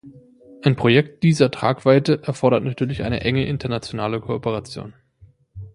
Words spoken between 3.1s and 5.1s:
enge internationale Kooperation.